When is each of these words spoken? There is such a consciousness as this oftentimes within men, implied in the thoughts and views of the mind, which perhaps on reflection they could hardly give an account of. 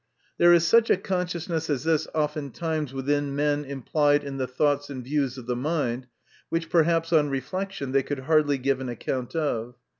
There 0.39 0.51
is 0.51 0.65
such 0.65 0.89
a 0.89 0.97
consciousness 0.97 1.69
as 1.69 1.83
this 1.83 2.07
oftentimes 2.15 2.91
within 2.91 3.35
men, 3.35 3.63
implied 3.63 4.23
in 4.23 4.37
the 4.37 4.47
thoughts 4.47 4.89
and 4.89 5.03
views 5.03 5.37
of 5.37 5.45
the 5.45 5.55
mind, 5.55 6.07
which 6.49 6.71
perhaps 6.71 7.13
on 7.13 7.29
reflection 7.29 7.91
they 7.91 8.01
could 8.01 8.21
hardly 8.21 8.57
give 8.57 8.79
an 8.81 8.89
account 8.89 9.35
of. 9.35 9.75